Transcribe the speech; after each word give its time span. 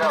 And 0.00 0.06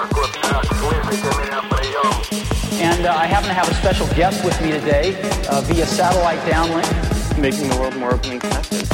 uh, 3.05 3.15
I 3.15 3.25
happen 3.25 3.47
to 3.47 3.53
have 3.53 3.69
a 3.69 3.73
special 3.75 4.05
guest 4.07 4.43
with 4.43 4.61
me 4.61 4.71
today 4.71 5.15
uh, 5.49 5.61
via 5.61 5.85
satellite 5.85 6.39
downlink. 6.39 7.39
Making 7.39 7.69
the 7.69 7.77
world 7.77 7.95
more 7.95 8.13
open 8.13 8.31
and 8.31 8.41
connected. 8.41 8.85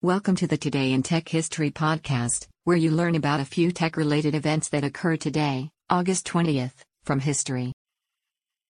Welcome 0.00 0.36
to 0.36 0.46
the 0.46 0.56
Today 0.56 0.92
in 0.92 1.02
Tech 1.02 1.28
History 1.28 1.72
podcast, 1.72 2.46
where 2.62 2.76
you 2.76 2.92
learn 2.92 3.16
about 3.16 3.40
a 3.40 3.44
few 3.44 3.72
tech 3.72 3.96
related 3.96 4.36
events 4.36 4.68
that 4.68 4.84
occur 4.84 5.16
today, 5.16 5.70
August 5.90 6.28
20th, 6.28 6.84
from 7.02 7.18
history. 7.18 7.72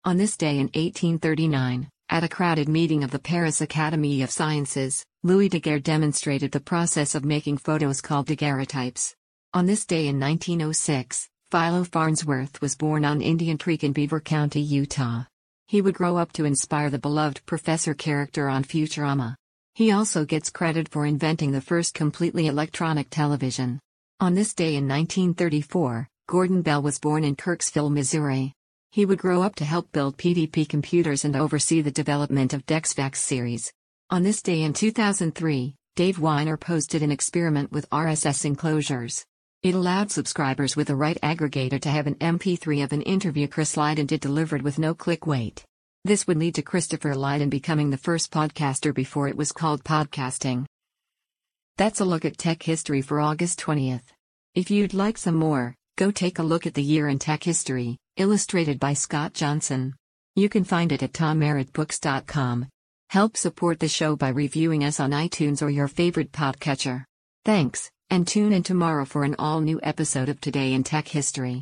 On 0.06 0.16
this 0.16 0.38
day 0.38 0.52
in 0.52 0.70
1839, 0.72 1.90
at 2.10 2.24
a 2.24 2.28
crowded 2.28 2.68
meeting 2.68 3.04
of 3.04 3.12
the 3.12 3.20
Paris 3.20 3.60
Academy 3.60 4.20
of 4.22 4.32
Sciences, 4.32 5.04
Louis 5.22 5.48
Daguerre 5.48 5.78
demonstrated 5.78 6.50
the 6.50 6.58
process 6.58 7.14
of 7.14 7.24
making 7.24 7.58
photos 7.58 8.00
called 8.00 8.26
daguerreotypes. 8.26 9.14
On 9.54 9.66
this 9.66 9.86
day 9.86 10.08
in 10.08 10.18
1906, 10.18 11.28
Philo 11.52 11.84
Farnsworth 11.84 12.60
was 12.60 12.74
born 12.74 13.04
on 13.04 13.20
Indian 13.20 13.58
Creek 13.58 13.84
in 13.84 13.92
Beaver 13.92 14.20
County, 14.20 14.60
Utah. 14.60 15.22
He 15.68 15.80
would 15.80 15.94
grow 15.94 16.16
up 16.16 16.32
to 16.32 16.44
inspire 16.44 16.90
the 16.90 16.98
beloved 16.98 17.46
professor 17.46 17.94
character 17.94 18.48
on 18.48 18.64
Futurama. 18.64 19.36
He 19.74 19.92
also 19.92 20.24
gets 20.24 20.50
credit 20.50 20.88
for 20.88 21.06
inventing 21.06 21.52
the 21.52 21.60
first 21.60 21.94
completely 21.94 22.48
electronic 22.48 23.08
television. 23.10 23.78
On 24.18 24.34
this 24.34 24.52
day 24.52 24.74
in 24.74 24.88
1934, 24.88 26.08
Gordon 26.26 26.62
Bell 26.62 26.82
was 26.82 26.98
born 26.98 27.22
in 27.22 27.36
Kirksville, 27.36 27.92
Missouri. 27.92 28.52
He 28.92 29.06
would 29.06 29.20
grow 29.20 29.42
up 29.42 29.54
to 29.56 29.64
help 29.64 29.92
build 29.92 30.16
PDP 30.16 30.68
computers 30.68 31.24
and 31.24 31.36
oversee 31.36 31.80
the 31.80 31.92
development 31.92 32.52
of 32.52 32.66
DEC's 32.66 32.92
VAX 32.92 33.20
series. 33.20 33.72
On 34.10 34.24
this 34.24 34.42
day 34.42 34.62
in 34.62 34.72
2003, 34.72 35.76
Dave 35.94 36.16
Winer 36.16 36.58
posted 36.58 37.00
an 37.00 37.12
experiment 37.12 37.70
with 37.70 37.88
RSS 37.90 38.44
enclosures. 38.44 39.24
It 39.62 39.76
allowed 39.76 40.10
subscribers 40.10 40.74
with 40.74 40.88
the 40.88 40.96
right 40.96 41.18
aggregator 41.22 41.80
to 41.80 41.88
have 41.88 42.08
an 42.08 42.16
MP3 42.16 42.82
of 42.82 42.92
an 42.92 43.02
interview 43.02 43.46
Chris 43.46 43.76
Lydon 43.76 44.06
did 44.06 44.20
delivered 44.20 44.62
with 44.62 44.80
no 44.80 44.92
click 44.92 45.24
wait. 45.24 45.64
This 46.04 46.26
would 46.26 46.38
lead 46.38 46.56
to 46.56 46.62
Christopher 46.62 47.14
Lydon 47.14 47.48
becoming 47.48 47.90
the 47.90 47.96
first 47.96 48.32
podcaster 48.32 48.92
before 48.92 49.28
it 49.28 49.36
was 49.36 49.52
called 49.52 49.84
podcasting. 49.84 50.66
That's 51.76 52.00
a 52.00 52.04
look 52.04 52.24
at 52.24 52.38
tech 52.38 52.60
history 52.64 53.02
for 53.02 53.20
August 53.20 53.60
20th. 53.60 54.08
If 54.56 54.68
you'd 54.68 54.94
like 54.94 55.16
some 55.16 55.36
more, 55.36 55.76
go 56.00 56.10
take 56.10 56.38
a 56.38 56.42
look 56.42 56.66
at 56.66 56.72
the 56.72 56.82
year 56.82 57.08
in 57.08 57.18
tech 57.18 57.44
history 57.44 57.98
illustrated 58.16 58.80
by 58.80 58.94
Scott 58.94 59.34
Johnson. 59.34 59.94
You 60.34 60.48
can 60.48 60.64
find 60.64 60.92
it 60.92 61.02
at 61.02 61.12
tommerrittbooks.com. 61.12 62.68
Help 63.10 63.36
support 63.36 63.78
the 63.78 63.88
show 63.88 64.16
by 64.16 64.30
reviewing 64.30 64.82
us 64.82 64.98
on 64.98 65.10
iTunes 65.10 65.60
or 65.60 65.68
your 65.68 65.88
favorite 65.88 66.32
podcatcher. 66.32 67.04
Thanks, 67.44 67.90
and 68.08 68.26
tune 68.26 68.54
in 68.54 68.62
tomorrow 68.62 69.04
for 69.04 69.24
an 69.24 69.36
all 69.38 69.60
new 69.60 69.78
episode 69.82 70.30
of 70.30 70.40
Today 70.40 70.72
in 70.72 70.84
Tech 70.84 71.06
History. 71.06 71.60